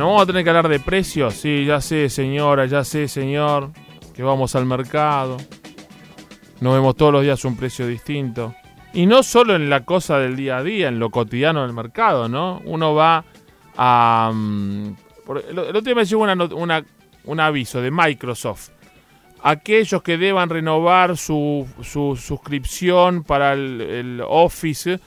Bueno, 0.00 0.12
vamos 0.14 0.22
a 0.22 0.26
tener 0.28 0.44
que 0.44 0.48
hablar 0.48 0.68
de 0.68 0.80
precios. 0.80 1.34
Sí, 1.34 1.66
ya 1.66 1.78
sé, 1.82 2.08
señora, 2.08 2.64
ya 2.64 2.84
sé, 2.84 3.06
señor, 3.06 3.70
que 4.14 4.22
vamos 4.22 4.56
al 4.56 4.64
mercado. 4.64 5.36
Nos 6.62 6.72
vemos 6.72 6.96
todos 6.96 7.12
los 7.12 7.22
días 7.22 7.44
un 7.44 7.54
precio 7.54 7.86
distinto. 7.86 8.54
Y 8.94 9.04
no 9.04 9.22
solo 9.22 9.54
en 9.54 9.68
la 9.68 9.84
cosa 9.84 10.18
del 10.18 10.36
día 10.36 10.56
a 10.56 10.62
día, 10.62 10.88
en 10.88 10.98
lo 10.98 11.10
cotidiano 11.10 11.64
del 11.64 11.74
mercado, 11.74 12.30
¿no? 12.30 12.62
Uno 12.64 12.94
va 12.94 13.26
a... 13.76 14.30
mm, 14.32 14.96
el, 15.50 15.58
otro 15.58 15.82
día 15.82 15.94
me 15.94 16.06
llegó 16.06 16.26
un 17.24 17.40
aviso 17.40 17.82
de 17.82 17.90
Microsoft. 17.90 18.70
Aquellos 19.42 20.02
que 20.02 20.16
deban 20.16 20.48
renovar 20.48 21.18
su, 21.18 21.68
su 21.82 22.16
suscripción 22.16 23.22
para 23.22 23.52
el 23.52 24.22
Office 24.26 24.98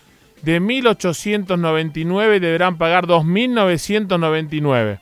de 0.44 0.60
1899 0.60 2.40
deberán 2.40 2.78
pagar 2.78 3.08
2999. 3.08 5.00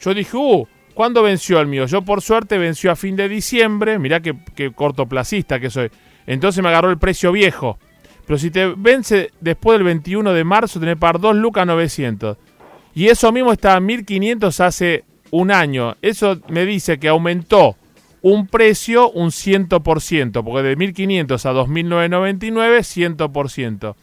Yo 0.00 0.14
dije, 0.14 0.36
uh, 0.36 0.66
¿cuándo 0.94 1.22
venció 1.22 1.60
el 1.60 1.68
mío? 1.68 1.86
Yo 1.86 2.02
por 2.02 2.22
suerte 2.22 2.58
venció 2.58 2.90
a 2.90 2.96
fin 2.96 3.14
de 3.14 3.28
diciembre. 3.28 3.98
Mirá 3.98 4.20
qué, 4.20 4.34
cortoplacista 4.74 5.60
que 5.60 5.70
soy. 5.70 5.90
Entonces 6.26 6.62
me 6.62 6.68
agarró 6.68 6.90
el 6.90 6.98
precio 6.98 7.30
viejo. 7.32 7.78
Pero 8.26 8.38
si 8.38 8.50
te 8.50 8.66
vence 8.76 9.30
después 9.40 9.78
del 9.78 9.84
21 9.84 10.32
de 10.32 10.44
marzo, 10.44 10.80
tenés 10.80 10.96
que 10.96 11.00
pagar 11.00 11.20
2 11.20 11.36
lucas 11.36 11.66
900. 11.66 12.36
Y 12.94 13.06
eso 13.06 13.30
mismo 13.30 13.52
estaba 13.52 13.78
en 13.78 13.86
1500 13.86 14.60
hace 14.60 15.04
un 15.30 15.52
año. 15.52 15.96
Eso 16.02 16.40
me 16.48 16.66
dice 16.66 16.98
que 16.98 17.08
aumentó 17.08 17.76
un 18.22 18.48
precio 18.48 19.10
un 19.10 19.30
100%, 19.30 20.44
porque 20.44 20.62
de 20.62 20.76
1500 20.76 21.46
a 21.46 21.52
2999, 21.52 22.80
100%. 22.80 23.94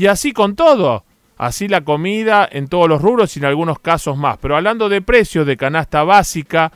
Y 0.00 0.06
así 0.06 0.32
con 0.32 0.56
todo. 0.56 1.04
Así 1.36 1.68
la 1.68 1.82
comida 1.82 2.48
en 2.50 2.68
todos 2.68 2.88
los 2.88 3.02
rubros 3.02 3.36
y 3.36 3.38
en 3.38 3.44
algunos 3.44 3.78
casos 3.80 4.16
más. 4.16 4.38
Pero 4.40 4.56
hablando 4.56 4.88
de 4.88 5.02
precios 5.02 5.46
de 5.46 5.58
canasta 5.58 6.04
básica, 6.04 6.72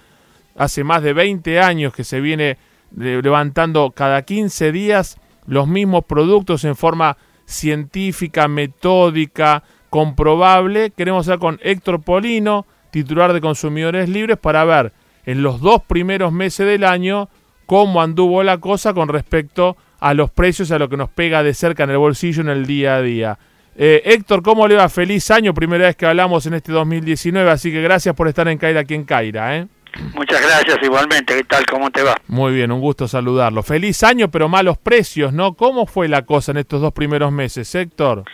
hace 0.57 0.85
más 0.85 1.03
de 1.03 1.15
20 1.15 1.59
años 1.59 1.95
que 1.95 2.05
se 2.05 2.21
viene 2.21 2.59
le- 2.95 3.23
levantando 3.23 3.93
cada 3.93 4.21
15 4.21 4.73
días 4.73 5.19
los 5.47 5.67
mismos 5.67 6.05
productos 6.05 6.65
en 6.65 6.77
forma 6.77 7.17
científica, 7.47 8.47
metódica, 8.47 9.63
comprobable. 9.89 10.91
Queremos 10.91 11.27
hablar 11.27 11.39
con 11.39 11.61
Héctor 11.63 12.03
Polino, 12.03 12.67
titular 12.91 13.33
de 13.33 13.41
Consumidores 13.41 14.11
Libres, 14.11 14.37
para 14.37 14.67
ver 14.67 14.93
en 15.25 15.43
los 15.43 15.63
dos 15.63 15.81
primeros 15.83 16.31
meses 16.31 16.67
del 16.67 16.85
año 16.85 17.31
cómo 17.67 18.03
anduvo 18.03 18.43
la 18.43 18.59
cosa 18.59 18.95
con 18.95 19.09
respecto 19.09 19.77
a 20.01 20.15
los 20.15 20.31
precios, 20.31 20.71
a 20.71 20.79
lo 20.79 20.89
que 20.89 20.97
nos 20.97 21.09
pega 21.11 21.43
de 21.43 21.55
cerca 21.55 21.85
en 21.85 21.91
el 21.91 21.99
bolsillo 21.99 22.43
en 22.43 22.49
el 22.49 22.67
día 22.67 22.97
a 22.97 23.03
día. 23.03 23.39
Eh, 23.77 24.03
Héctor, 24.05 24.43
¿cómo 24.43 24.69
le 24.69 24.77
va? 24.77 24.89
Feliz 24.89 25.31
año, 25.31 25.53
primera 25.53 25.87
vez 25.87 25.97
que 25.97 26.07
hablamos 26.07 26.47
en 26.47 26.55
este 26.55 26.73
2019, 26.73 27.51
así 27.51 27.73
que 27.73 27.83
gracias 27.83 28.15
por 28.15 28.29
estar 28.29 28.47
en 28.49 28.59
Caira 28.59 28.81
aquí 28.81 28.95
en 28.95 29.05
Caira. 29.05 29.57
¿eh? 29.57 29.67
Muchas 30.15 30.41
gracias 30.41 30.79
igualmente. 30.83 31.37
¿Qué 31.37 31.45
tal? 31.45 31.65
¿Cómo 31.67 31.91
te 31.91 32.03
va? 32.03 32.17
Muy 32.29 32.53
bien, 32.53 32.71
un 32.73 32.81
gusto 32.81 33.09
saludarlo. 33.09 33.63
Feliz 33.63 34.03
año, 34.03 34.31
pero 34.31 34.49
malos 34.49 34.79
precios, 34.79 35.33
¿no? 35.33 35.55
¿Cómo 35.55 35.87
fue 35.87 36.09
la 36.09 36.23
cosa 36.23 36.53
en 36.53 36.59
estos 36.59 36.81
dos 36.81 36.93
primeros 36.93 37.33
meses, 37.33 37.75
Héctor? 37.75 38.25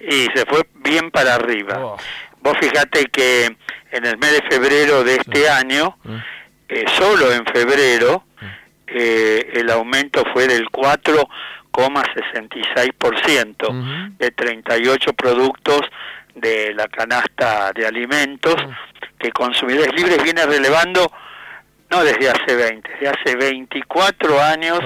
Y 0.00 0.26
se 0.34 0.46
fue 0.46 0.66
bien 0.82 1.10
para 1.10 1.34
arriba. 1.34 1.78
Oh. 1.84 1.96
Vos 2.42 2.56
fijate 2.60 3.06
que 3.06 3.46
en 3.92 4.06
el 4.06 4.18
mes 4.18 4.32
de 4.32 4.42
febrero 4.48 5.04
de 5.04 5.16
este 5.16 5.48
año, 5.48 5.96
eh, 6.68 6.84
solo 6.96 7.32
en 7.32 7.44
febrero, 7.44 8.24
eh, 8.92 9.50
el 9.54 9.70
aumento 9.70 10.22
fue 10.32 10.46
del 10.46 10.66
4,66% 10.70 13.68
Ujú. 13.68 14.14
de 14.18 14.30
38 14.30 15.12
productos 15.14 15.80
de 16.34 16.72
la 16.74 16.86
canasta 16.88 17.72
de 17.72 17.86
alimentos 17.86 18.54
que 19.18 19.30
Consumidores 19.32 19.92
Libres 19.94 20.22
viene 20.22 20.44
relevando 20.46 21.10
no 21.90 22.04
desde 22.04 22.30
hace 22.30 22.54
20, 22.54 22.88
desde 22.88 23.08
hace 23.08 23.34
24 23.36 24.40
años, 24.40 24.78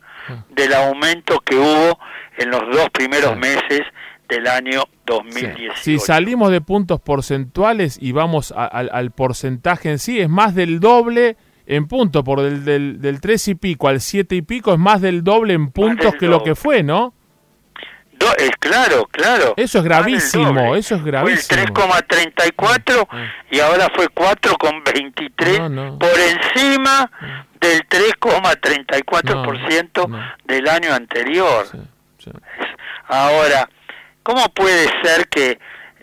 del 0.49 0.73
aumento 0.73 1.39
que 1.39 1.55
hubo 1.55 1.97
en 2.37 2.51
los 2.51 2.61
dos 2.71 2.89
primeros 2.91 3.31
Sí. 3.33 3.39
meses 3.39 3.81
del 4.29 4.45
año 4.47 4.81
Sí. 4.83 4.87
2018. 5.05 5.73
Si 5.81 5.99
salimos 5.99 6.51
de 6.51 6.61
puntos 6.61 7.01
porcentuales 7.01 7.97
y 8.01 8.11
vamos 8.13 8.53
a- 8.55 8.65
al, 8.65 8.89
al 8.93 9.11
porcentaje 9.11 9.89
en 9.91 9.99
sí, 9.99 10.19
es 10.21 10.29
más 10.29 10.55
del 10.55 10.79
doble 10.79 11.35
en 11.67 11.87
puntos, 11.87 12.23
por 12.23 12.41
del, 12.41 12.63
del, 12.65 12.99
del 13.01 13.19
3 13.21 13.49
y 13.49 13.55
pico 13.55 13.87
al 13.89 13.99
7 14.01 14.35
y 14.35 14.41
pico 14.41 14.73
es 14.73 14.79
más 14.79 14.99
del 15.01 15.23
doble 15.23 15.53
en 15.53 15.69
puntos 15.71 16.15
que 16.15 16.25
lo 16.27 16.43
que 16.43 16.55
fue, 16.55 16.81
¿no? 16.83 17.13
Es 18.37 18.51
claro, 18.59 19.07
claro. 19.11 19.53
Eso 19.57 19.79
es 19.79 19.83
gravísimo, 19.83 20.75
eso 20.75 20.95
es 20.95 21.01
Fue 21.01 21.11
gravísimo. 21.11 21.61
el 21.61 21.73
3,34 21.73 23.07
y 23.51 23.59
ahora 23.59 23.87
fue 23.95 24.07
4,23 24.09 25.59
No, 25.59 25.69
no. 25.69 25.99
por 25.99 26.11
encima 26.19 27.09
del 27.59 27.87
3,34% 27.87 30.07
No, 30.07 30.19
del 30.45 30.67
año 30.67 30.93
anterior. 30.93 31.65
Sí, 31.71 31.77
sí. 32.23 32.31
Ahora, 33.07 33.69
¿cómo 34.23 34.47
puede 34.53 34.87
ser 35.03 35.27
que 35.27 35.59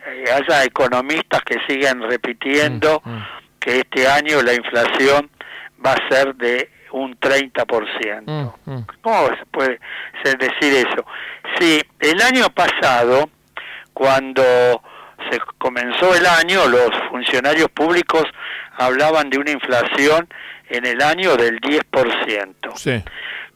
eh, 0.06 0.24
haya 0.32 0.64
economistas 0.64 1.42
que 1.42 1.56
sigan 1.66 2.02
repitiendo 2.02 3.00
Mm, 3.04 3.10
mm. 3.16 3.26
que 3.60 3.78
este 3.80 4.08
año 4.08 4.42
la 4.42 4.54
inflación 4.54 5.30
va 5.84 5.92
a 5.92 6.08
ser 6.08 6.34
de 6.36 6.70
un 6.92 7.18
30%? 7.18 8.22
Mm, 8.26 8.70
mm. 8.70 8.86
¿Cómo 9.02 9.28
se 9.28 9.46
puede 9.46 9.80
decir 10.24 10.86
eso? 10.86 11.04
Sí, 11.58 11.80
el 12.00 12.20
año 12.22 12.48
pasado, 12.50 13.28
cuando 13.92 14.42
se 15.30 15.38
comenzó 15.58 16.14
el 16.14 16.26
año, 16.26 16.66
los 16.66 16.90
funcionarios 17.10 17.68
públicos 17.70 18.24
hablaban 18.76 19.30
de 19.30 19.38
una 19.38 19.50
inflación 19.50 20.28
en 20.68 20.86
el 20.86 21.02
año 21.02 21.36
del 21.36 21.60
10%. 21.60 22.76
Sí. 22.76 23.02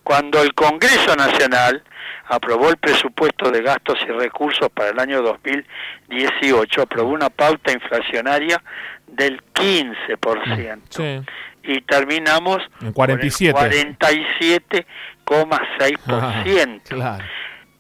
Cuando 0.02 0.42
el 0.42 0.52
Congreso 0.54 1.14
Nacional 1.14 1.82
aprobó 2.26 2.70
el 2.70 2.76
presupuesto 2.76 3.50
de 3.50 3.62
gastos 3.62 3.98
y 4.06 4.10
recursos 4.10 4.68
para 4.70 4.90
el 4.90 4.98
año 4.98 5.22
2018, 5.22 6.82
aprobó 6.82 7.10
una 7.10 7.30
pauta 7.30 7.72
inflacionaria 7.72 8.60
del 9.06 9.40
15% 9.54 10.80
Sí. 10.88 11.20
Y 11.64 11.80
terminamos 11.82 12.58
En 12.80 12.92
47. 12.92 13.52
con 13.54 13.72
el 13.72 13.98
47,6%. 13.98 16.82
Claro. 16.88 17.24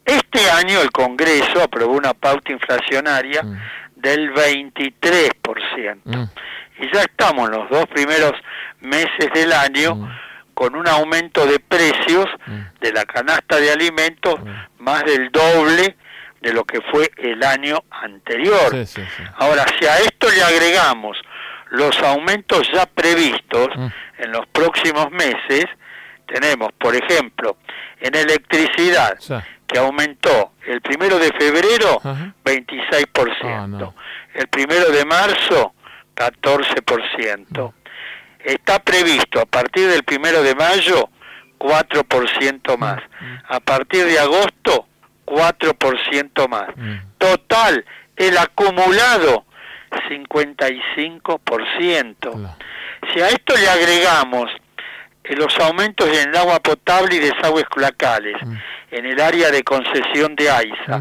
Este 0.04 0.50
año 0.50 0.80
el 0.80 0.90
Congreso 0.90 1.62
aprobó 1.62 1.94
una 1.94 2.12
pauta 2.14 2.52
inflacionaria 2.52 3.42
Mm. 3.42 3.56
del 3.96 4.30
23%. 4.32 6.00
Mm. 6.04 6.24
Y 6.80 6.92
ya 6.92 7.02
estamos 7.02 7.48
en 7.48 7.56
los 7.58 7.70
dos 7.70 7.86
primeros 7.86 8.32
meses 8.80 9.28
del 9.34 9.52
año 9.52 9.94
Mm. 9.94 10.08
con 10.54 10.74
un 10.74 10.88
aumento 10.88 11.46
de 11.46 11.60
precios 11.60 12.26
Mm. 12.46 12.60
de 12.80 12.92
la 12.92 13.04
canasta 13.04 13.58
de 13.58 13.70
alimentos 13.72 14.36
más 14.78 15.04
del 15.04 15.30
doble 15.30 15.96
de 16.40 16.52
lo 16.52 16.64
que 16.64 16.80
fue 16.90 17.08
el 17.18 17.42
año 17.44 17.78
anterior. 17.90 18.70
Sí, 18.72 18.86
sí, 18.86 19.02
sí. 19.16 19.22
Ahora, 19.36 19.64
si 19.78 19.86
a 19.86 19.98
esto 19.98 20.28
le 20.30 20.42
agregamos 20.42 21.16
los 21.72 21.98
aumentos 22.02 22.68
ya 22.72 22.86
previstos 22.86 23.68
Mm. 23.76 23.86
en 24.18 24.32
los 24.32 24.46
próximos 24.48 25.10
meses, 25.10 25.64
tenemos, 26.26 26.70
por 26.78 26.94
ejemplo, 26.94 27.56
en 28.00 28.14
electricidad, 28.14 29.16
Sí. 29.18 29.34
que 29.66 29.78
aumentó 29.78 30.52
el 30.66 30.80
primero 30.82 31.18
de 31.18 31.30
febrero 31.32 31.98
Ajá. 32.04 32.34
26%, 32.44 33.48
Ah, 33.48 33.66
no. 33.66 33.94
el 34.34 34.46
primero 34.48 34.90
de 34.90 35.04
marzo 35.04 35.74
14%. 36.14 37.72
Está 38.44 38.78
previsto 38.80 39.40
a 39.40 39.46
partir 39.46 39.88
del 39.88 40.02
primero 40.04 40.42
de 40.42 40.54
mayo 40.54 41.08
4% 41.58 42.76
más, 42.76 43.00
a 43.48 43.60
partir 43.60 44.04
de 44.06 44.18
agosto 44.18 44.86
4% 45.24 46.48
más. 46.48 46.68
Mm. 46.76 46.96
Total, 47.18 47.84
el 48.16 48.36
acumulado 48.36 49.46
55%. 50.08 52.16
Claro. 52.18 52.56
Si 53.12 53.20
a 53.20 53.28
esto 53.28 53.54
le 53.56 53.68
agregamos 53.68 54.50
eh, 55.24 55.34
los 55.36 55.56
aumentos 55.60 56.08
en 56.08 56.28
el 56.30 56.36
agua 56.36 56.58
potable 56.60 57.16
y 57.16 57.20
desagües 57.20 57.64
locales 57.76 58.36
Mm. 58.42 58.56
en 58.92 59.06
el 59.06 59.20
área 59.20 59.50
de 59.50 59.62
concesión 59.62 60.34
de 60.36 60.50
AISA. 60.50 61.00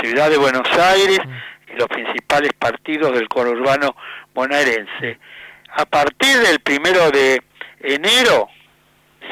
Ciudad 0.00 0.30
de 0.30 0.36
Buenos 0.38 0.68
Aires 0.78 1.20
Mm. 1.24 1.72
y 1.74 1.78
los 1.78 1.88
principales 1.88 2.52
partidos 2.58 3.12
del 3.14 3.28
conurbano 3.28 3.94
bonaerense. 4.34 5.18
A 5.72 5.84
partir 5.86 6.36
del 6.38 6.58
primero 6.60 7.10
de 7.10 7.42
enero 7.80 8.48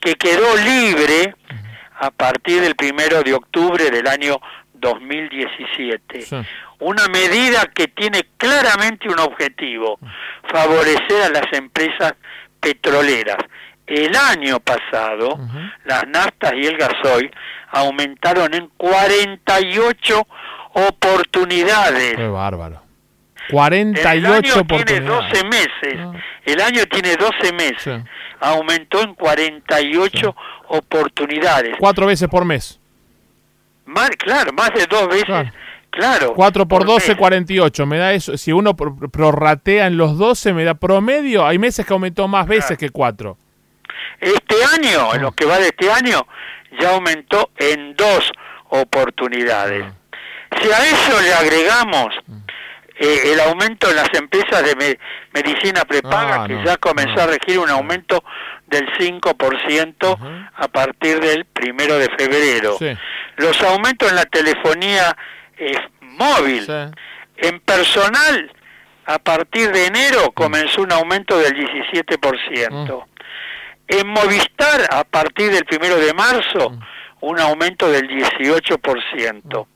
que 0.00 0.14
quedó 0.14 0.56
libre 0.56 1.34
a 1.98 2.10
partir 2.10 2.60
del 2.60 2.74
primero 2.74 3.22
de 3.22 3.34
octubre 3.34 3.90
del 3.90 4.06
año 4.06 4.40
2017. 4.74 6.22
Sí. 6.22 6.36
Una 6.80 7.06
medida 7.08 7.66
que 7.72 7.88
tiene 7.88 8.24
claramente 8.36 9.08
un 9.08 9.20
objetivo, 9.20 9.98
favorecer 10.50 11.22
a 11.22 11.28
las 11.28 11.52
empresas 11.52 12.14
petroleras. 12.60 13.38
El 13.86 14.16
año 14.16 14.58
pasado, 14.60 15.38
las 15.84 16.06
naftas 16.08 16.54
y 16.54 16.66
el 16.66 16.76
gasoil 16.76 17.30
aumentaron 17.70 18.54
en 18.54 18.68
48 18.76 20.26
oportunidades. 20.74 22.16
Qué 22.16 22.28
bárbaro. 22.28 22.81
El 23.52 23.92
48 23.92 24.28
año 24.32 24.42
tiene 24.42 24.60
oportunidades. 24.60 25.32
12 25.32 25.44
meses. 25.44 25.98
Ah. 25.98 26.12
El 26.44 26.60
año 26.60 26.86
tiene 26.86 27.16
12 27.16 27.52
meses. 27.52 27.82
Sí. 28.02 28.10
Aumentó 28.40 29.02
en 29.02 29.14
48 29.14 30.34
oportunidades. 30.68 31.76
Cuatro 31.78 32.06
veces 32.06 32.28
por 32.28 32.44
mes. 32.44 32.80
Más, 33.84 34.10
claro, 34.10 34.52
más 34.52 34.70
de 34.74 34.86
dos 34.86 35.08
veces. 35.08 35.24
Claro. 35.26 35.50
Claro. 35.90 36.32
4 36.34 36.66
por 36.66 36.86
12, 36.86 37.08
mes. 37.10 37.18
48. 37.18 37.84
Me 37.86 37.98
da 37.98 38.12
eso. 38.14 38.36
Si 38.38 38.50
uno 38.50 38.74
pro- 38.74 38.96
prorratea 38.96 39.86
en 39.86 39.98
los 39.98 40.16
12, 40.16 40.54
me 40.54 40.64
da 40.64 40.72
promedio. 40.74 41.46
Hay 41.46 41.58
meses 41.58 41.84
que 41.84 41.92
aumentó 41.92 42.26
más 42.28 42.46
veces 42.46 42.66
Claro. 42.68 42.78
que 42.78 42.88
4. 42.90 43.36
Este 44.18 44.54
año, 44.74 45.12
en 45.14 45.20
Ah. 45.20 45.22
lo 45.24 45.32
que 45.32 45.44
va 45.44 45.58
de 45.58 45.66
este 45.66 45.90
año, 45.92 46.26
ya 46.80 46.94
aumentó 46.94 47.50
en 47.58 47.94
dos 47.94 48.32
oportunidades. 48.70 49.84
Ah. 49.86 49.94
Si 50.62 50.68
a 50.70 50.78
eso 50.78 51.20
le 51.20 51.34
agregamos 51.34 52.14
eh, 53.04 53.32
el 53.32 53.40
aumento 53.40 53.90
en 53.90 53.96
las 53.96 54.08
empresas 54.14 54.62
de 54.64 54.76
me- 54.76 54.98
medicina 55.32 55.84
prepaga, 55.84 56.44
Ah, 56.44 56.46
que 56.46 56.54
no, 56.54 56.64
ya 56.64 56.76
comenzó 56.76 57.16
no, 57.16 57.22
a 57.22 57.26
regir 57.26 57.58
un 57.58 57.68
aumento 57.68 58.22
del 58.66 58.86
5% 58.98 60.12
Ujú. 60.12 60.26
a 60.54 60.68
partir 60.68 61.20
del 61.20 61.44
primero 61.46 61.98
de 61.98 62.08
febrero. 62.16 62.76
Sí. 62.78 62.96
Los 63.36 63.60
aumentos 63.62 64.08
en 64.08 64.16
la 64.16 64.24
telefonía 64.26 65.16
eh, 65.58 65.74
móvil. 66.00 66.64
Sí. 66.64 66.72
En 67.48 67.58
personal, 67.60 68.52
a 69.06 69.18
partir 69.18 69.72
de 69.72 69.86
enero 69.86 70.30
comenzó 70.32 70.82
un 70.82 70.92
aumento 70.92 71.36
del 71.38 71.54
17%. 71.54 73.04
En 73.88 74.06
Movistar, 74.06 74.86
a 74.90 75.02
partir 75.04 75.50
del 75.50 75.64
primero 75.64 75.96
de 75.96 76.14
marzo, 76.14 76.72
un 77.20 77.40
aumento 77.40 77.90
del 77.90 78.08
18%. 78.08 79.66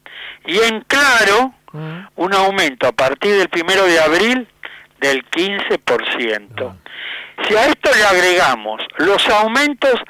Y 0.47 0.59
en 0.59 0.81
Claro, 0.83 1.55
Un 2.17 2.35
aumento 2.35 2.87
a 2.87 2.93
partir 2.93 3.37
del 3.37 3.49
primero 3.49 3.85
de 3.85 4.01
abril 4.01 4.49
del 5.01 5.25
15%. 5.31 6.77
Si 7.47 7.57
a 7.57 7.67
esto 7.67 7.91
le 7.95 8.05
agregamos 8.05 8.83
los 8.99 9.29
aumentos 9.29 10.01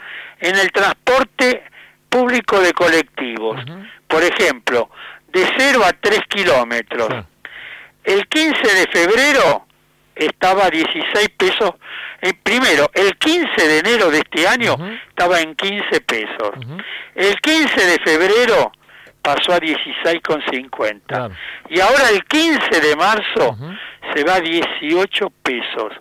en 0.41 0.57
el 0.57 0.71
transporte 0.71 1.65
público 2.09 2.61
de 2.61 2.73
colectivos, 2.73 3.61
por 4.07 4.23
ejemplo, 4.23 4.91
de 5.29 5.47
0 5.59 5.83
a 5.85 5.93
3 5.93 6.21
kilómetros, 6.29 7.27
el 8.05 8.27
15 8.29 8.63
de 8.63 8.87
febrero 8.93 9.67
estaba 10.15 10.67
a 10.67 10.71
16 10.71 11.29
pesos. 11.37 11.73
Eh, 12.23 12.33
primero, 12.43 12.91
el 12.95 13.17
15 13.19 13.69
de 13.69 13.79
enero 13.79 14.11
de 14.11 14.19
este 14.19 14.49
año 14.49 14.77
estaba 15.09 15.41
en 15.41 15.55
15 15.55 16.01
pesos. 16.01 16.51
El 17.15 17.37
15 17.41 17.87
de 17.87 17.99
febrero 17.99 18.73
pasó 19.27 19.55
a 19.55 19.61
16,50. 19.61 21.03
Claro. 21.07 21.35
Y 21.69 21.81
ahora 21.81 22.11
el 22.11 22.23
15 22.25 22.81
de 22.81 22.95
marzo 22.95 23.59
se 24.15 24.23
va 24.23 24.37
a 24.37 24.41
18 24.41 25.31
pesos 25.43 25.93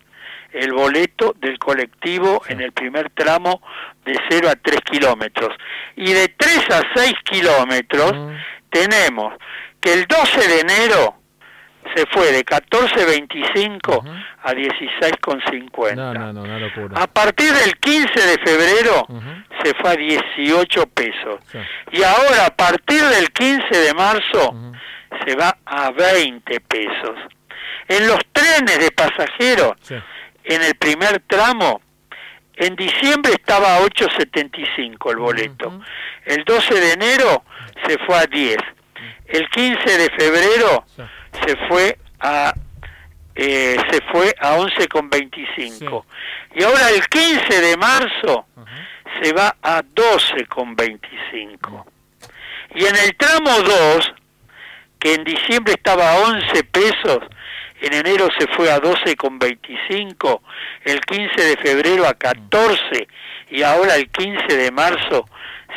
el 0.51 0.71
boleto 0.71 1.35
del 1.39 1.57
colectivo 1.57 2.43
en 2.47 2.61
el 2.61 2.71
primer 2.71 3.09
tramo 3.09 3.61
de 4.05 4.17
0 4.29 4.49
a 4.49 4.55
3 4.55 4.79
kilómetros. 4.81 5.49
Y 5.95 6.13
de 6.13 6.29
3 6.29 6.59
a 6.69 6.81
6 6.95 7.13
kilómetros 7.23 8.13
tenemos 8.69 9.33
que 9.81 9.93
el 9.93 10.05
12 10.05 10.47
de 10.47 10.59
enero 10.59 11.15
se 11.95 12.05
fue 12.07 12.31
de 12.31 12.43
14.25 12.45 13.97
Ujú. 13.99 14.09
a 14.43 14.51
16,50. 14.53 15.95
No, 15.95 16.13
no, 16.13 16.33
no, 16.33 16.41
una 16.43 16.59
locura. 16.59 17.01
A 17.01 17.07
partir 17.07 17.51
del 17.53 17.75
15 17.77 18.07
de 18.19 18.37
febrero 18.43 19.07
se 19.63 19.73
fue 19.75 19.91
a 19.91 19.95
18 19.95 20.85
pesos. 20.87 21.39
Sí. 21.51 21.57
Y 21.93 22.03
ahora, 22.03 22.47
a 22.47 22.55
partir 22.55 23.01
del 23.03 23.31
15 23.31 23.77
de 23.77 23.93
marzo, 23.93 24.73
se 25.25 25.35
va 25.35 25.57
a 25.65 25.91
20 25.91 26.59
pesos. 26.61 27.15
En 27.87 28.07
los 28.07 28.19
trenes 28.31 28.79
de 28.79 28.91
pasajeros, 28.91 29.73
Sí. 29.81 29.95
en 30.45 30.61
el 30.63 30.75
primer 30.75 31.21
tramo, 31.27 31.81
en 32.57 32.75
diciembre 32.75 33.33
estaba 33.33 33.75
a 33.77 33.79
8.75 33.81 35.11
el 35.11 35.17
boleto. 35.17 35.81
El 36.25 36.43
12 36.43 36.73
de 36.73 36.93
enero 36.93 37.43
se 37.87 37.97
fue 37.99 38.17
a 38.17 38.25
10. 38.25 38.57
El 39.27 39.47
15 39.49 39.97
de 39.97 40.09
febrero 40.11 40.83
Sí. 40.95 41.01
Se 41.45 41.55
fue 41.67 41.97
a 42.19 42.53
eh, 43.35 43.75
se 43.91 44.01
fue 44.11 44.33
a 44.39 44.57
11,25. 44.57 46.03
Y 46.55 46.63
ahora 46.63 46.89
el 46.89 47.05
15 47.07 47.61
de 47.61 47.77
marzo 47.77 48.45
Ujú. 48.55 48.65
se 49.21 49.33
va 49.33 49.55
a 49.61 49.83
12,25. 49.83 51.85
Y 52.75 52.85
en 52.85 52.95
el 52.95 53.15
tramo 53.17 53.51
2, 53.61 54.13
que 54.99 55.13
en 55.15 55.23
diciembre 55.25 55.73
estaba 55.73 56.13
a 56.13 56.17
11 56.19 56.63
pesos, 56.63 57.19
en 57.81 57.93
enero 57.93 58.29
se 58.39 58.47
fue 58.47 58.71
a 58.71 58.81
12,25, 58.81 60.41
el 60.85 61.01
15 61.01 61.41
de 61.41 61.57
febrero 61.57 62.07
a 62.07 62.13
14 62.13 63.07
y 63.51 63.61
ahora 63.63 63.95
el 63.95 64.09
15 64.09 64.57
de 64.57 64.71
marzo 64.71 65.25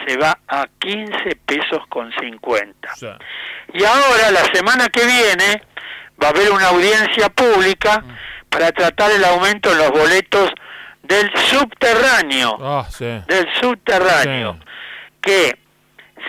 se 0.06 0.16
va 0.16 0.38
a 0.48 0.66
15 0.78 1.36
pesos 1.46 1.86
con 1.88 2.12
50. 2.20 2.94
Sí. 2.96 3.06
Y 3.74 3.84
ahora, 3.84 4.30
la 4.30 4.44
semana 4.52 4.88
que 4.88 5.04
viene, 5.04 5.62
va 6.22 6.28
a 6.28 6.30
haber 6.30 6.50
una 6.50 6.68
audiencia 6.68 7.28
pública 7.28 8.02
para 8.48 8.72
tratar 8.72 9.10
el 9.12 9.24
aumento 9.24 9.70
en 9.72 9.78
los 9.78 9.90
boletos 9.90 10.50
del 11.02 11.30
subterráneo, 11.36 12.58
Ah, 12.60 12.86
sí. 12.90 13.04
del 13.26 13.46
subterráneo, 13.60 14.54
Sí. 14.54 14.60
que 15.20 15.58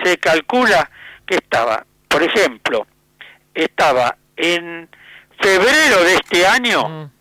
se 0.04 0.18
calcula 0.18 0.90
que 1.26 1.36
estaba, 1.36 1.86
por 2.08 2.24
ejemplo, 2.24 2.88
estaba 3.54 4.16
en 4.38 4.88
febrero 5.40 6.04
de 6.04 6.14
este 6.16 6.46
año, 6.48 6.88
Mm. 6.88 7.12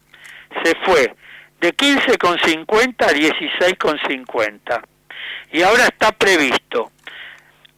se 0.64 0.74
fue 0.84 1.14
de 1.60 1.72
15,50 1.72 3.06
a 3.06 3.12
16,50. 3.12 4.82
Y 5.52 5.62
ahora 5.62 5.84
está 5.84 6.12
previsto. 6.12 6.92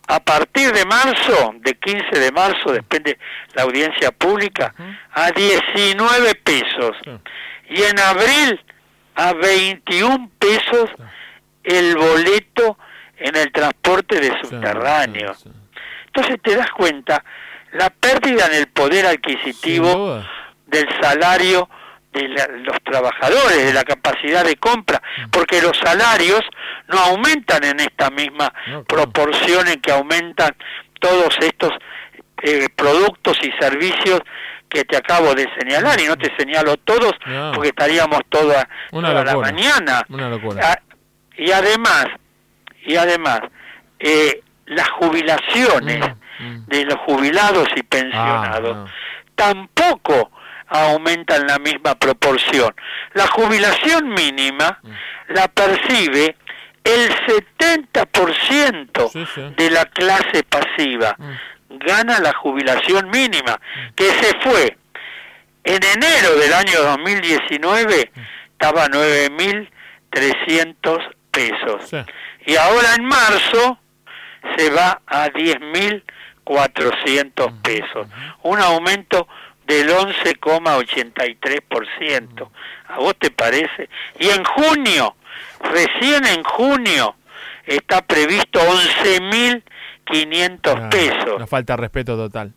A 0.09 0.19
partir 0.19 0.73
de 0.73 0.85
marzo, 0.85 1.55
de 1.61 1.75
15 1.75 2.19
de 2.19 2.33
marzo, 2.33 2.73
depende 2.73 3.17
la 3.55 3.63
audiencia 3.63 4.11
pública, 4.11 4.75
a 5.13 5.31
19 5.31 6.35
pesos. 6.35 6.97
Y 7.69 7.83
en 7.83 7.99
abril 8.01 8.61
a 9.15 9.33
21 9.35 10.31
pesos 10.39 10.91
el 11.63 11.97
boleto 11.97 12.77
en 13.19 13.37
el 13.37 13.53
transporte 13.53 14.19
de 14.19 14.33
subterráneo. 14.43 15.37
Entonces 16.07 16.41
te 16.43 16.57
das 16.57 16.71
cuenta 16.73 17.23
la 17.73 17.91
pérdida 17.91 18.47
en 18.47 18.55
el 18.55 18.67
poder 18.67 19.07
adquisitivo 19.07 20.25
del 20.67 20.89
salario 21.01 21.69
de 22.13 22.29
los 22.65 22.77
trabajadores, 22.83 23.65
de 23.65 23.73
la 23.73 23.85
capacidad 23.85 24.45
de 24.45 24.57
compra, 24.57 25.01
mm. 25.19 25.31
porque 25.31 25.63
los 25.63 25.77
salarios 25.79 26.41
no 26.89 26.99
aumentan 26.99 27.63
en 27.65 27.81
esta 27.81 28.11
misma 28.11 28.53
proporción 28.87 29.69
en 29.69 29.81
que 29.81 29.93
aumentan 29.93 30.55
todos 30.99 31.37
estos 31.41 31.71
eh, 32.43 32.69
productos 32.75 33.39
y 33.43 33.53
servicios 33.61 34.21
que 34.69 34.85
te 34.85 34.97
acabo 34.97 35.35
de 35.35 35.49
señalar 35.59 36.01
y 36.01 36.07
no 36.07 36.17
te 36.17 36.35
señalo 36.37 36.77
todos 36.79 37.13
porque 37.55 37.69
estaríamos 37.69 38.21
toda, 38.29 38.69
la 38.93 39.37
mañana. 39.37 40.07
Ah, 40.63 40.79
y 41.37 41.51
además, 41.51 42.07
y 42.87 42.97
además, 42.97 43.41
eh, 43.99 44.43
las 44.67 44.89
jubilaciones 44.91 46.01
mm, 46.39 46.45
mm. 46.45 46.67
de 46.67 46.85
los 46.85 46.99
jubilados 47.01 47.69
y 47.75 47.83
pensionados 47.83 48.89
ah, 48.89 48.93
tampoco 49.35 50.31
aumentan 50.71 51.47
la 51.47 51.59
misma 51.59 51.97
proporción. 51.97 52.75
La 53.15 53.27
jubilación 53.27 54.09
mínima 54.09 54.79
mm. 54.83 54.91
la 55.35 55.49
percibe 55.49 56.37
el 56.85 57.11
70% 57.27 59.57
de 59.57 59.71
la 59.71 59.87
clase 59.87 60.45
pasiva. 60.45 61.17
Gana 61.69 62.21
la 62.21 62.33
jubilación 62.33 63.11
mínima, 63.11 63.61
que 63.95 64.05
se 64.05 64.39
fue 64.41 64.79
en 65.63 65.79
enero 65.83 66.37
del 66.37 66.53
año 66.53 66.83
2019, 66.83 68.13
estaba 68.53 68.87
9.300 68.89 71.15
pesos. 71.31 71.91
Y 72.47 72.57
ahora 72.57 72.95
en 72.97 73.05
marzo 73.05 73.79
se 74.57 74.71
va 74.71 75.03
a 75.07 75.29
10.400 75.29 77.63
pesos. 77.63 78.09
Un 78.43 78.59
aumento 78.61 79.29
del 79.71 79.89
11,83%. 79.89 82.51
¿A 82.89 82.99
vos 82.99 83.15
te 83.17 83.31
parece? 83.31 83.89
Y 84.19 84.29
en 84.29 84.43
junio, 84.43 85.15
recién 85.63 86.27
en 86.27 86.43
junio, 86.43 87.15
está 87.65 88.03
previsto 88.03 88.59
11.500 88.61 90.89
pesos. 90.91 91.39
Nos 91.39 91.49
falta 91.49 91.77
respeto 91.77 92.17
total. 92.17 92.53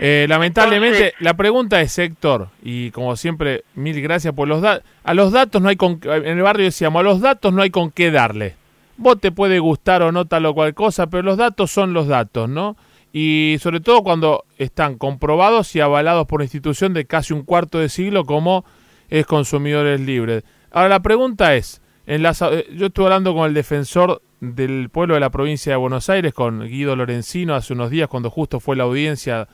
Eh, 0.00 0.26
lamentablemente, 0.28 1.14
la 1.20 1.34
pregunta 1.34 1.80
es, 1.80 1.98
Héctor, 1.98 2.50
y 2.62 2.90
como 2.92 3.16
siempre, 3.16 3.64
mil 3.74 4.00
gracias 4.00 4.32
por 4.32 4.46
los 4.46 4.62
datos. 4.62 4.84
A 5.02 5.14
los 5.14 5.32
datos 5.32 5.60
no 5.60 5.68
hay 5.68 5.76
con. 5.76 6.00
En 6.04 6.38
el 6.38 6.42
barrio 6.42 6.66
decíamos, 6.66 7.00
a 7.00 7.02
los 7.02 7.20
datos 7.20 7.52
no 7.52 7.62
hay 7.62 7.70
con 7.70 7.90
qué 7.90 8.10
darle. 8.10 8.54
Vos 8.96 9.20
te 9.20 9.32
puede 9.32 9.58
gustar 9.58 10.02
o 10.02 10.12
no 10.12 10.24
tal 10.24 10.46
o 10.46 10.54
cual 10.54 10.74
cosa, 10.74 11.08
pero 11.08 11.22
los 11.22 11.36
datos 11.36 11.70
son 11.70 11.92
los 11.92 12.06
datos, 12.08 12.48
¿no? 12.48 12.76
y 13.12 13.56
sobre 13.60 13.80
todo 13.80 14.02
cuando 14.02 14.44
están 14.58 14.96
comprobados 14.96 15.74
y 15.74 15.80
avalados 15.80 16.26
por 16.26 16.38
una 16.38 16.44
institución 16.44 16.92
de 16.92 17.06
casi 17.06 17.32
un 17.32 17.42
cuarto 17.42 17.78
de 17.78 17.88
siglo 17.88 18.24
como 18.24 18.64
es 19.08 19.26
Consumidores 19.26 20.00
Libres. 20.00 20.44
Ahora 20.70 20.88
la 20.88 21.00
pregunta 21.00 21.54
es, 21.54 21.80
en 22.06 22.24
eh, 22.24 22.66
yo 22.74 22.86
estuve 22.86 23.06
hablando 23.06 23.34
con 23.34 23.46
el 23.46 23.54
defensor 23.54 24.22
del 24.40 24.90
pueblo 24.90 25.14
de 25.14 25.20
la 25.20 25.30
provincia 25.30 25.72
de 25.72 25.76
Buenos 25.76 26.10
Aires, 26.10 26.34
con 26.34 26.60
Guido 26.68 26.94
Lorenzino, 26.94 27.54
hace 27.54 27.72
unos 27.72 27.90
días 27.90 28.08
cuando 28.08 28.30
justo 28.30 28.60
fue 28.60 28.76
la 28.76 28.84
audiencia 28.84 29.48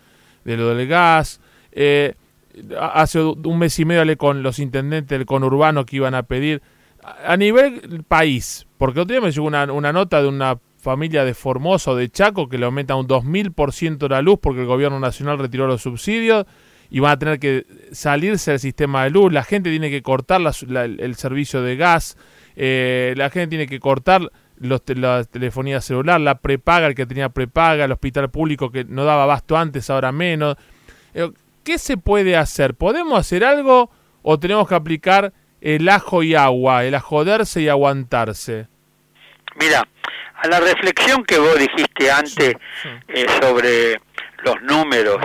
de 0.44 0.56
lo 0.56 0.74
del 0.74 0.86
gas. 0.86 1.40
Eh, 1.72 2.14
hace 2.80 3.20
un 3.20 3.58
mes 3.58 3.78
y 3.78 3.84
medio 3.84 4.02
hablé 4.02 4.16
con 4.16 4.42
los 4.42 4.58
intendentes 4.58 5.18
del 5.18 5.26
conurbano 5.26 5.84
que 5.84 5.96
iban 5.96 6.14
a 6.14 6.22
pedir. 6.22 6.62
A 7.26 7.36
nivel 7.36 8.02
país, 8.08 8.66
porque 8.78 9.00
otro 9.00 9.14
día 9.14 9.20
me 9.20 9.30
llegó 9.30 9.46
una, 9.46 9.70
una 9.70 9.92
nota 9.92 10.22
de 10.22 10.28
una 10.28 10.58
familia 10.84 11.24
de 11.24 11.34
Formosa 11.34 11.90
o 11.90 11.96
de 11.96 12.08
Chaco 12.10 12.48
que 12.48 12.58
le 12.58 12.66
aumenta 12.66 12.94
un 12.94 13.08
2000% 13.08 14.08
la 14.08 14.22
luz 14.22 14.38
porque 14.40 14.60
el 14.60 14.66
gobierno 14.66 15.00
nacional 15.00 15.38
retiró 15.38 15.66
los 15.66 15.82
subsidios 15.82 16.46
y 16.90 17.00
van 17.00 17.12
a 17.12 17.18
tener 17.18 17.40
que 17.40 17.66
salirse 17.92 18.52
del 18.52 18.60
sistema 18.60 19.04
de 19.04 19.10
luz, 19.10 19.32
la 19.32 19.42
gente 19.42 19.70
tiene 19.70 19.90
que 19.90 20.02
cortar 20.02 20.40
el 20.42 21.14
servicio 21.16 21.62
de 21.62 21.76
gas, 21.76 22.16
eh, 22.54 23.14
la 23.16 23.30
gente 23.30 23.48
tiene 23.48 23.66
que 23.66 23.80
cortar 23.80 24.30
los, 24.58 24.82
la 24.88 25.24
telefonía 25.24 25.80
celular, 25.80 26.20
la 26.20 26.38
prepaga, 26.38 26.86
el 26.86 26.94
que 26.94 27.06
tenía 27.06 27.28
prepaga, 27.28 27.84
el 27.84 27.92
hospital 27.92 28.30
público 28.30 28.70
que 28.70 28.84
no 28.84 29.04
daba 29.04 29.24
abasto 29.24 29.56
antes, 29.56 29.90
ahora 29.90 30.12
menos. 30.12 30.56
Eh, 31.14 31.30
¿Qué 31.64 31.78
se 31.78 31.96
puede 31.96 32.36
hacer? 32.36 32.74
¿Podemos 32.74 33.18
hacer 33.18 33.44
algo 33.44 33.90
o 34.22 34.38
tenemos 34.38 34.68
que 34.68 34.74
aplicar 34.74 35.32
el 35.60 35.88
ajo 35.88 36.22
y 36.22 36.34
agua, 36.34 36.84
el 36.84 36.94
ajoderse 36.94 37.62
y 37.62 37.68
aguantarse? 37.68 38.66
Mira, 39.56 39.86
a 40.36 40.48
la 40.48 40.60
reflexión 40.60 41.24
que 41.24 41.38
vos 41.38 41.58
dijiste 41.58 42.10
antes 42.10 42.54
eh, 43.08 43.26
sobre 43.40 44.00
los 44.44 44.60
números, 44.62 45.18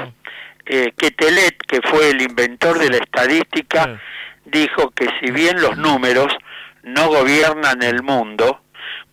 eh, 0.66 0.94
que 0.96 1.12
Telet, 1.12 1.58
que 1.68 1.82
fue 1.82 2.12
el 2.12 2.22
inventor 2.22 2.80
de 2.80 2.90
la 2.90 2.98
estadística, 2.98 4.00
dijo 4.46 4.92
que 4.92 5.08
si 5.20 5.32
bien 5.32 5.62
los 5.62 5.78
números 5.78 6.28
no 6.84 7.08
gobiernan 7.10 7.82
el 7.84 8.04
mundo, 8.04 8.62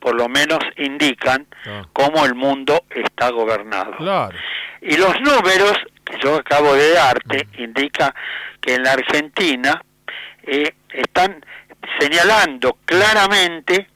por 0.07 0.15
lo 0.15 0.29
menos 0.29 0.61
indican 0.77 1.49
cómo 1.93 2.25
el 2.25 2.37
mundo 2.37 2.85
está 2.91 3.29
gobernado. 3.31 3.97
Y 4.81 4.97
los 4.97 5.21
números 5.21 5.73
que 6.05 6.17
yo 6.23 6.37
acabo 6.37 6.75
de 6.75 6.93
darte 6.93 7.49
indica 7.59 8.15
que 8.61 8.77
en 8.77 8.85
la 8.85 8.93
Argentina 8.93 9.83
eh, 10.45 10.77
están 10.93 11.45
señalando 11.99 12.79
claramente 12.85 13.89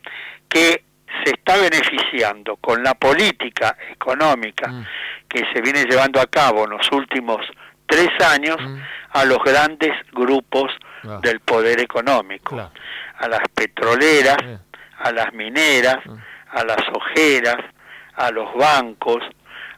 que 0.48 0.82
se 1.22 1.30
está 1.30 1.56
beneficiando 1.58 2.56
con 2.56 2.82
la 2.82 2.94
política 2.94 3.76
económica 3.92 4.66
mm. 4.66 4.86
que 5.28 5.44
se 5.54 5.60
viene 5.60 5.84
llevando 5.84 6.20
a 6.20 6.26
cabo 6.26 6.64
en 6.64 6.70
los 6.70 6.90
últimos 6.90 7.46
tres 7.86 8.10
años 8.20 8.56
mm. 8.60 8.78
a 9.10 9.24
los 9.26 9.38
grandes 9.44 9.92
grupos 10.10 10.72
del 11.22 11.38
poder 11.38 11.80
económico, 11.80 12.58
a 12.58 13.28
las 13.28 13.42
petroleras, 13.54 14.38
a 15.00 15.12
las 15.12 15.32
mineras, 15.32 15.98
mm. 16.04 16.14
a 16.52 16.64
las 16.64 16.82
ojeras, 16.92 17.58
a 18.14 18.30
los 18.30 18.54
bancos, 18.54 19.24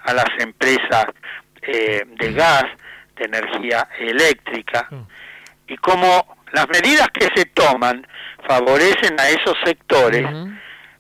a 0.05 0.13
las 0.13 0.29
empresas 0.39 1.07
eh, 1.63 2.03
de 2.07 2.33
gas, 2.33 2.65
de 3.17 3.25
energía 3.25 3.89
eléctrica, 3.99 4.89
y 5.67 5.77
como 5.77 6.37
las 6.53 6.69
medidas 6.69 7.09
que 7.13 7.29
se 7.35 7.47
toman 7.47 8.07
favorecen 8.47 9.19
a 9.21 9.29
esos 9.29 9.57
sectores, 9.65 10.27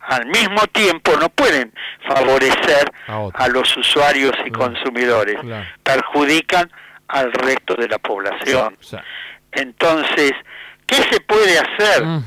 al 0.00 0.26
mismo 0.26 0.66
tiempo 0.72 1.12
no 1.18 1.28
pueden 1.28 1.72
favorecer 2.06 2.90
a, 3.06 3.48
los 3.48 3.76
usuarios 3.76 4.32
y 4.44 4.50
consumidores, 4.50 5.36
perjudican 5.82 6.70
al 7.08 7.32
resto 7.32 7.74
de 7.74 7.88
la 7.88 7.98
población. 7.98 8.76
Entonces, 9.52 10.32
¿qué 10.86 10.96
se 10.96 11.20
puede 11.20 11.58
hacer? 11.58 12.04
Mm. 12.04 12.24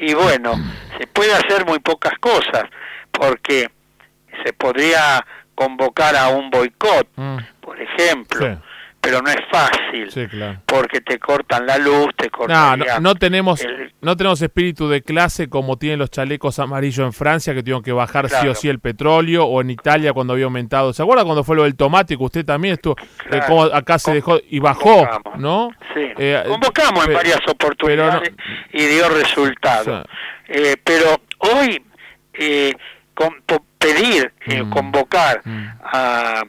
Y 0.00 0.14
bueno, 0.14 0.54
se 0.98 1.06
puede 1.06 1.32
hacer 1.34 1.66
muy 1.66 1.78
pocas 1.78 2.14
cosas, 2.20 2.64
porque 3.12 3.68
se 4.44 4.52
podría 4.54 5.24
convocar 5.54 6.16
a 6.16 6.28
un 6.28 6.50
boicot, 6.50 7.06
Mm. 7.16 7.36
por 7.60 7.80
ejemplo, 7.80 8.46
Sí. 8.46 8.58
Pero 9.00 9.22
no 9.22 9.30
es 9.30 9.38
fácil, 9.50 10.10
Sí, 10.10 10.26
claro. 10.28 10.60
porque 10.66 11.00
te 11.00 11.18
cortan 11.18 11.66
la 11.66 11.78
luz, 11.78 12.08
te 12.16 12.26
No, 12.26 12.30
cortan 12.30 12.78
no, 12.80 13.00
no 13.00 13.14
tenemos 13.14 13.62
el- 13.64 13.92
no 14.02 14.16
tenemos 14.16 14.40
espíritu 14.42 14.88
de 14.88 15.02
clase 15.02 15.48
como 15.48 15.76
tienen 15.78 15.98
los 15.98 16.10
chalecos 16.10 16.58
amarillos 16.58 17.06
en 17.06 17.12
Francia 17.12 17.54
que 17.54 17.62
tuvieron 17.62 17.82
que 17.82 17.92
bajar 17.92 18.28
sí 18.28 18.46
o 18.48 18.54
sí 18.54 18.68
el 18.68 18.78
petróleo 18.78 19.44
o 19.44 19.60
en 19.60 19.70
Italia 19.70 20.12
cuando 20.12 20.32
había 20.34 20.44
aumentado. 20.46 20.92
¿Se 20.92 21.02
acuerda 21.02 21.24
cuando 21.24 21.44
fue 21.44 21.56
lo 21.56 21.62
del 21.64 21.76
tomate 21.76 22.16
que 22.16 22.22
usted 22.22 22.44
también 22.44 22.74
estuvo 22.74 22.96
eh, 23.30 23.40
cómo 23.46 23.64
acá 23.64 23.98
se 23.98 24.12
dejó 24.14 24.38
y 24.48 24.58
bajó, 24.58 25.06
convocamos. 25.06 25.38
¿no? 25.40 25.70
Sí, 25.94 26.00
Eh, 26.18 26.42
convocamos 26.46 27.06
en 27.06 27.14
varias 27.14 27.40
oportunidades 27.48 28.30
y 28.72 28.84
dio 28.86 29.08
resultado. 29.08 30.04
Eh, 30.48 30.76
pero 30.84 31.20
hoy 31.38 31.82
eh, 32.34 32.72
con- 33.14 33.42
pedir, 33.78 34.32
Mm. 34.46 34.70
convocar 34.70 35.40
Mm. 35.44 35.66
a, 35.84 36.42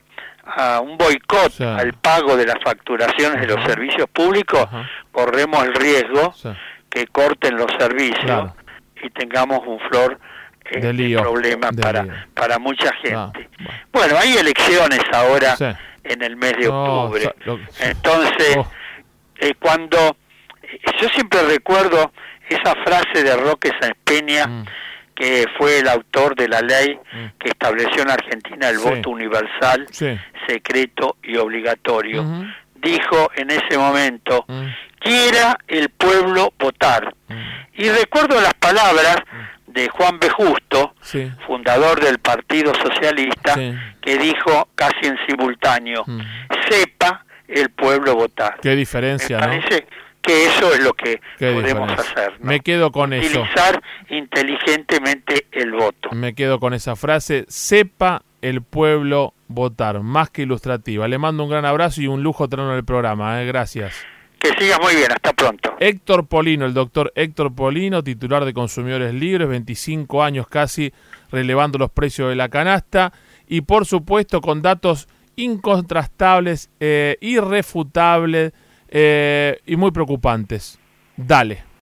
a 0.55 0.79
un 0.81 0.97
boicot 0.97 1.51
Sí. 1.51 1.63
al 1.63 1.93
pago 1.93 2.35
de 2.37 2.45
las 2.45 2.57
facturaciones 2.63 3.41
de 3.41 3.47
los 3.47 3.63
servicios 3.65 4.07
públicos, 4.11 4.61
Ajá. 4.63 4.89
corremos 5.11 5.63
el 5.65 5.73
riesgo 5.73 6.33
Sí. 6.33 6.49
que 6.89 7.07
corten 7.07 7.55
los 7.57 7.67
servicios 7.79 8.23
Claro. 8.25 8.55
y 9.03 9.09
tengamos 9.11 9.59
un 9.65 9.79
flor 9.89 10.19
eh, 10.73 10.79
De 10.79 10.93
lío, 10.93 11.21
problema 11.21 11.69
de 11.71 11.81
para, 11.81 12.03
lío. 12.03 12.13
para 12.33 12.57
mucha 12.59 12.89
Ah, 12.89 12.97
gente. 13.33 13.49
bueno. 13.59 13.79
Bueno, 13.91 14.15
hay 14.17 14.37
elecciones 14.37 15.01
ahora 15.11 15.55
Sí. 15.57 15.65
en 16.05 16.21
el 16.23 16.37
mes 16.37 16.53
de 16.57 16.67
No, 16.67 17.03
octubre. 17.03 17.33
lo- 17.45 17.59
Entonces, 17.81 18.55
Oh. 18.57 18.71
eh, 19.39 19.53
cuando 19.59 20.15
eh, 20.63 20.79
yo 21.01 21.09
siempre 21.09 21.41
recuerdo 21.43 22.13
esa 22.47 22.73
frase 22.85 23.21
de 23.23 23.35
Roque 23.35 23.71
Sáenz 23.81 23.97
Peña, 24.05 24.47
Mm. 24.47 24.65
Que 25.21 25.45
fue 25.55 25.77
el 25.79 25.87
autor 25.87 26.35
de 26.35 26.47
la 26.47 26.61
ley 26.61 26.95
Mm. 27.13 27.25
que 27.37 27.49
estableció 27.49 28.01
en 28.01 28.09
Argentina 28.09 28.69
el 28.69 28.77
Sí. 28.77 28.89
voto 28.89 29.11
universal, 29.11 29.85
Sí. 29.91 30.17
secreto 30.47 31.17
y 31.21 31.37
obligatorio. 31.37 32.25
Dijo 32.75 33.29
en 33.35 33.51
ese 33.51 33.77
momento, 33.77 34.43
Mm. 34.47 34.65
quiera 34.99 35.59
el 35.67 35.89
pueblo 35.89 36.51
votar. 36.57 37.13
Mm. 37.27 37.33
Y 37.83 37.89
recuerdo 37.89 38.41
las 38.41 38.55
palabras 38.55 39.17
de 39.67 39.89
Juan 39.89 40.19
B. 40.19 40.27
Justo, 40.29 40.95
Sí. 41.01 41.31
fundador 41.45 42.01
del 42.03 42.17
Partido 42.17 42.73
Socialista, 42.73 43.53
que 44.01 44.17
dijo 44.17 44.69
casi 44.73 45.05
en 45.05 45.17
simultáneo, 45.27 46.03
sepa 46.67 47.23
el 47.47 47.69
pueblo 47.69 48.15
votar. 48.15 48.57
Qué 48.61 48.69
Me 48.69 48.75
diferencia, 48.75 49.37
¿no? 49.39 49.53
Que 50.21 50.45
eso 50.45 50.73
es 50.73 50.83
lo 50.83 50.93
que 50.93 51.19
Qué 51.37 51.51
podemos 51.51 51.87
diferencia. 51.89 52.23
hacer. 52.23 52.39
¿no? 52.39 52.45
Me 52.47 52.59
quedo 52.59 52.91
con 52.91 53.13
eso. 53.13 53.41
Utilizar 53.41 53.81
inteligentemente 54.09 55.47
el 55.51 55.71
voto. 55.71 56.09
Me 56.11 56.33
quedo 56.33 56.59
con 56.59 56.73
esa 56.73 56.95
frase, 56.95 57.45
sepa 57.47 58.23
el 58.41 58.61
pueblo 58.61 59.33
votar, 59.47 60.01
más 60.01 60.29
que 60.29 60.43
ilustrativa. 60.43 61.07
Le 61.07 61.17
mando 61.17 61.43
un 61.43 61.49
gran 61.49 61.65
abrazo 61.65 62.01
y 62.01 62.07
un 62.07 62.23
lujo 62.23 62.47
tenerlo 62.49 62.71
en 62.71 62.77
el 62.77 62.85
programa, 62.85 63.41
¿eh? 63.41 63.45
gracias. 63.45 63.95
Que 64.39 64.49
sigas 64.57 64.79
muy 64.81 64.95
bien, 64.95 65.11
hasta 65.11 65.33
pronto. 65.33 65.75
Héctor 65.79 66.25
Polino, 66.27 66.65
el 66.65 66.73
doctor 66.73 67.11
Héctor 67.15 67.53
Polino, 67.53 68.03
titular 68.03 68.43
de 68.43 68.53
Consumidores 68.53 69.13
Libres, 69.13 69.47
25 69.47 70.23
años 70.23 70.47
casi 70.47 70.91
relevando 71.31 71.77
los 71.77 71.91
precios 71.91 72.29
de 72.29 72.35
la 72.35 72.49
canasta 72.49 73.13
y 73.47 73.61
por 73.61 73.85
supuesto 73.85 74.41
con 74.41 74.63
datos 74.63 75.07
incontrastables, 75.35 76.71
eh, 76.79 77.17
irrefutables 77.21 78.53
eh, 78.91 79.59
y 79.65 79.75
muy 79.77 79.91
preocupantes. 79.91 80.77
Dale. 81.17 81.63